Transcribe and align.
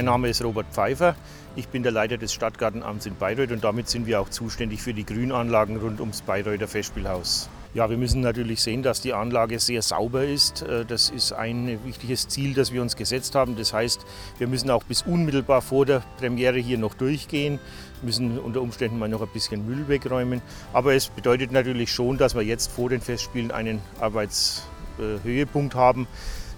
Mein 0.00 0.06
Name 0.06 0.30
ist 0.30 0.42
Robert 0.42 0.64
Pfeiffer. 0.72 1.14
Ich 1.56 1.68
bin 1.68 1.82
der 1.82 1.92
Leiter 1.92 2.16
des 2.16 2.32
Stadtgartenamts 2.32 3.04
in 3.04 3.16
Bayreuth 3.16 3.52
und 3.52 3.62
damit 3.62 3.90
sind 3.90 4.06
wir 4.06 4.18
auch 4.18 4.30
zuständig 4.30 4.80
für 4.80 4.94
die 4.94 5.04
Grünanlagen 5.04 5.76
rund 5.76 6.00
ums 6.00 6.22
Bayreuther 6.22 6.68
Festspielhaus. 6.68 7.50
Ja, 7.74 7.90
wir 7.90 7.98
müssen 7.98 8.22
natürlich 8.22 8.62
sehen, 8.62 8.82
dass 8.82 9.02
die 9.02 9.12
Anlage 9.12 9.58
sehr 9.58 9.82
sauber 9.82 10.24
ist. 10.24 10.62
Äh, 10.62 10.86
das 10.86 11.10
ist 11.10 11.34
ein 11.34 11.78
wichtiges 11.84 12.28
Ziel, 12.28 12.54
das 12.54 12.72
wir 12.72 12.80
uns 12.80 12.96
gesetzt 12.96 13.34
haben. 13.34 13.56
Das 13.56 13.74
heißt, 13.74 14.00
wir 14.38 14.46
müssen 14.46 14.70
auch 14.70 14.84
bis 14.84 15.02
unmittelbar 15.02 15.60
vor 15.60 15.84
der 15.84 16.02
Premiere 16.16 16.58
hier 16.58 16.78
noch 16.78 16.94
durchgehen, 16.94 17.58
müssen 18.00 18.38
unter 18.38 18.62
Umständen 18.62 18.98
mal 18.98 19.10
noch 19.10 19.20
ein 19.20 19.28
bisschen 19.34 19.66
Müll 19.66 19.86
wegräumen. 19.86 20.40
Aber 20.72 20.94
es 20.94 21.08
bedeutet 21.08 21.52
natürlich 21.52 21.92
schon, 21.92 22.16
dass 22.16 22.34
wir 22.34 22.40
jetzt 22.40 22.72
vor 22.72 22.88
den 22.88 23.02
Festspielen 23.02 23.50
einen 23.50 23.82
Arbeitshöhepunkt 24.00 25.74
haben 25.74 26.08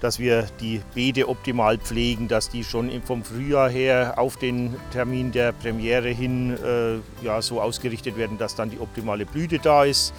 dass 0.00 0.18
wir 0.18 0.46
die 0.60 0.80
Beete 0.94 1.28
optimal 1.28 1.78
pflegen, 1.78 2.28
dass 2.28 2.48
die 2.50 2.64
schon 2.64 2.90
vom 3.02 3.24
Frühjahr 3.24 3.68
her 3.68 4.14
auf 4.16 4.36
den 4.36 4.76
Termin 4.92 5.32
der 5.32 5.52
Premiere 5.52 6.08
hin 6.08 6.56
äh, 6.56 7.24
ja, 7.24 7.42
so 7.42 7.60
ausgerichtet 7.60 8.16
werden, 8.16 8.38
dass 8.38 8.54
dann 8.54 8.70
die 8.70 8.78
optimale 8.78 9.26
Blüte 9.26 9.58
da 9.58 9.84
ist. 9.84 10.12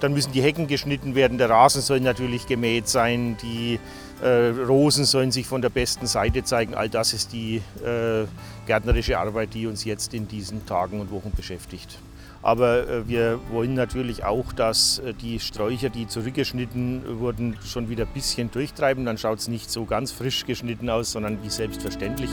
Dann 0.00 0.12
müssen 0.12 0.32
die 0.32 0.42
Hecken 0.42 0.66
geschnitten 0.66 1.14
werden, 1.14 1.38
der 1.38 1.50
Rasen 1.50 1.80
soll 1.80 2.00
natürlich 2.00 2.46
gemäht 2.46 2.88
sein, 2.88 3.36
die 3.42 3.78
äh, 4.22 4.48
Rosen 4.66 5.04
sollen 5.04 5.30
sich 5.30 5.46
von 5.46 5.62
der 5.62 5.70
besten 5.70 6.06
Seite 6.06 6.44
zeigen. 6.44 6.74
All 6.74 6.88
das 6.88 7.12
ist 7.12 7.32
die 7.32 7.62
äh, 7.84 8.26
gärtnerische 8.66 9.18
Arbeit, 9.18 9.54
die 9.54 9.66
uns 9.66 9.84
jetzt 9.84 10.14
in 10.14 10.28
diesen 10.28 10.66
Tagen 10.66 11.00
und 11.00 11.10
Wochen 11.10 11.32
beschäftigt. 11.34 11.98
Aber 12.42 12.88
äh, 12.88 13.08
wir 13.08 13.40
wollen 13.50 13.74
natürlich 13.74 14.24
auch, 14.24 14.52
dass 14.52 15.00
äh, 15.00 15.14
die 15.14 15.40
Sträucher, 15.40 15.88
die 15.88 16.06
zurückgeschnitten 16.06 17.18
wurden, 17.18 17.56
schon 17.64 17.88
wieder 17.88 18.04
ein 18.04 18.12
bisschen 18.12 18.50
durchtreiben. 18.50 19.04
Dann 19.04 19.18
schaut 19.18 19.40
es 19.40 19.48
nicht 19.48 19.70
so 19.70 19.84
ganz 19.84 20.12
frisch 20.12 20.46
geschnitten 20.46 20.88
aus, 20.88 21.12
sondern 21.12 21.42
wie 21.42 21.50
selbstverständlich. 21.50 22.30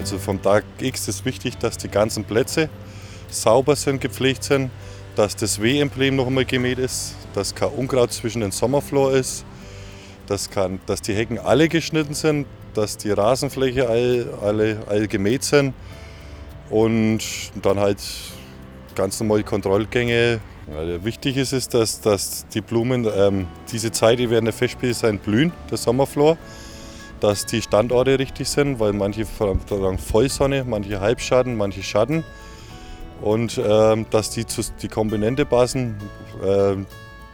Also 0.00 0.16
vom 0.16 0.40
Tag 0.40 0.64
X 0.80 1.08
ist 1.08 1.26
wichtig, 1.26 1.58
dass 1.58 1.76
die 1.76 1.88
ganzen 1.88 2.24
Plätze 2.24 2.70
sauber 3.28 3.76
sind, 3.76 4.00
gepflegt 4.00 4.42
sind, 4.44 4.70
dass 5.14 5.36
das 5.36 5.60
W-Emblem 5.60 6.16
noch 6.16 6.26
einmal 6.26 6.46
gemäht 6.46 6.78
ist, 6.78 7.16
dass 7.34 7.54
kein 7.54 7.68
Unkraut 7.68 8.10
zwischen 8.10 8.40
den 8.40 8.50
Sommerflor 8.50 9.12
ist, 9.12 9.44
das 10.26 10.48
kann, 10.48 10.80
dass 10.86 11.02
die 11.02 11.12
Hecken 11.12 11.38
alle 11.38 11.68
geschnitten 11.68 12.14
sind, 12.14 12.46
dass 12.72 12.96
die 12.96 13.10
Rasenfläche 13.10 13.90
all, 13.90 14.26
alle 14.40 14.78
all 14.88 15.06
gemäht 15.06 15.44
sind 15.44 15.74
und 16.70 17.20
dann 17.60 17.78
halt 17.78 18.00
ganz 18.94 19.20
normale 19.20 19.42
Kontrollgänge. 19.42 20.40
Ja, 20.72 21.04
wichtig 21.04 21.36
ist 21.36 21.52
es, 21.52 21.68
dass, 21.68 22.00
dass 22.00 22.46
die 22.48 22.62
Blumen 22.62 23.06
ähm, 23.14 23.48
diese 23.70 23.92
Zeit, 23.92 24.18
die 24.18 24.30
während 24.30 24.46
der 24.46 24.54
Festspiele 24.54 24.94
sein, 24.94 25.18
blühen, 25.18 25.52
der 25.70 25.76
Sommerflor, 25.76 26.38
dass 27.20 27.46
die 27.46 27.62
Standorte 27.62 28.18
richtig 28.18 28.48
sind, 28.48 28.80
weil 28.80 28.92
manche 28.92 29.24
verlangen 29.26 29.98
Vollsonne, 29.98 30.64
manche 30.64 31.00
Halbschatten, 31.00 31.56
manche 31.56 31.82
Schatten 31.82 32.24
und 33.20 33.60
ähm, 33.62 34.06
dass 34.10 34.30
die, 34.30 34.44
die 34.80 34.88
Komponente 34.88 35.44
passen, 35.44 35.96
äh, 36.42 36.76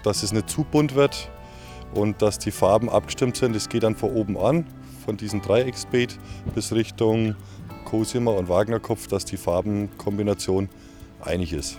dass 0.02 0.22
es 0.22 0.32
nicht 0.32 0.50
zu 0.50 0.64
bunt 0.64 0.94
wird 0.94 1.30
und 1.94 2.20
dass 2.22 2.38
die 2.38 2.50
Farben 2.50 2.88
abgestimmt 2.88 3.36
sind. 3.36 3.54
Das 3.54 3.68
geht 3.68 3.82
dann 3.82 3.96
von 3.96 4.10
oben 4.10 4.36
an, 4.36 4.66
von 5.04 5.16
diesem 5.16 5.42
Dreiecksbeet 5.42 6.18
bis 6.54 6.72
Richtung 6.72 7.36
Cosima 7.84 8.32
und 8.32 8.48
Wagnerkopf, 8.48 9.06
dass 9.06 9.24
die 9.24 9.36
Farbenkombination 9.36 10.68
einig 11.20 11.52
ist. 11.52 11.78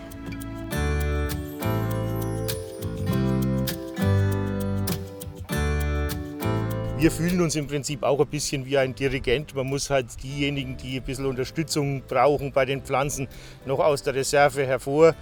Wir 6.98 7.12
fühlen 7.12 7.40
uns 7.40 7.54
im 7.54 7.68
Prinzip 7.68 8.02
auch 8.02 8.18
ein 8.18 8.26
bisschen 8.26 8.66
wie 8.66 8.76
ein 8.76 8.92
Dirigent. 8.92 9.54
Man 9.54 9.68
muss 9.68 9.88
halt 9.88 10.20
diejenigen, 10.20 10.76
die 10.76 10.96
ein 10.96 11.04
bisschen 11.04 11.26
Unterstützung 11.26 12.02
brauchen 12.08 12.50
bei 12.50 12.64
den 12.64 12.82
Pflanzen, 12.82 13.28
noch 13.66 13.78
aus 13.78 14.02
der 14.02 14.16
Reserve 14.16 14.66
hervor 14.66 15.14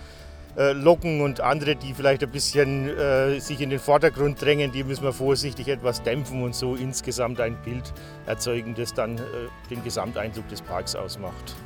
äh, 0.57 0.73
und 0.73 1.41
andere, 1.41 1.77
die 1.77 1.93
vielleicht 1.93 2.23
ein 2.23 2.31
bisschen 2.31 2.89
äh, 2.89 3.39
sich 3.41 3.61
in 3.61 3.69
den 3.69 3.79
Vordergrund 3.79 4.41
drängen, 4.41 4.73
die 4.73 4.85
müssen 4.85 5.05
wir 5.05 5.13
vorsichtig 5.13 5.69
etwas 5.69 6.03
dämpfen 6.03 6.43
und 6.43 6.55
so 6.55 6.77
insgesamt 6.77 7.41
ein 7.41 7.59
Bild 7.63 7.93
erzeugen, 8.25 8.75
das 8.75 8.95
dann 8.95 9.19
äh, 9.19 9.21
den 9.69 9.85
Gesamteindruck 9.85 10.49
des 10.49 10.63
Parks 10.63 10.97
ausmacht. 10.97 11.57